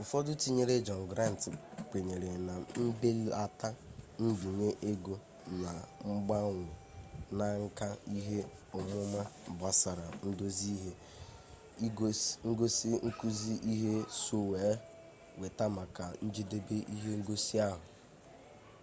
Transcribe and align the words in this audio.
ụfọdụ 0.00 0.32
tinyere 0.40 0.74
jọn 0.86 1.00
grant 1.10 1.40
kwenyere 1.88 2.30
na 2.46 2.54
mbelata 2.86 3.68
mbinye 4.26 4.68
ego 4.90 5.14
na 5.62 5.70
mgbanwe 6.08 6.66
na 7.38 7.46
nka 7.64 7.88
ihe 8.18 8.38
ọmụma 8.78 9.22
gbasara 9.58 10.06
ndozi 10.28 10.68
ihe 10.76 10.92
ngosi 12.50 12.88
nkuzi 13.08 13.52
ihe 13.72 13.94
so 14.22 14.38
weta 15.40 15.64
maka 15.78 16.04
njedebe 16.24 16.76
ihe 16.94 17.10
ngosi 17.20 17.54
ahụ 17.68 17.84